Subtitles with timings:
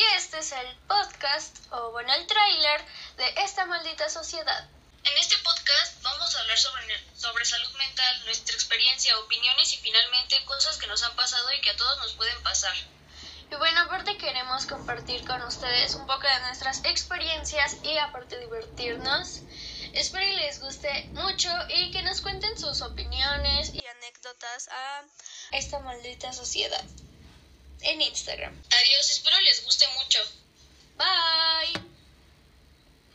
[0.00, 2.82] Y este es el podcast, o bueno, el tráiler
[3.18, 4.66] de esta maldita sociedad.
[5.04, 10.42] En este podcast vamos a hablar sobre, sobre salud mental, nuestra experiencia, opiniones y finalmente
[10.46, 12.74] cosas que nos han pasado y que a todos nos pueden pasar.
[13.50, 19.40] Y bueno, aparte queremos compartir con ustedes un poco de nuestras experiencias y aparte divertirnos.
[19.92, 25.02] Espero que les guste mucho y que nos cuenten sus opiniones y anécdotas a
[25.50, 26.86] esta maldita sociedad
[27.82, 28.62] en Instagram.
[28.70, 30.18] Adiós, espero les guste mucho.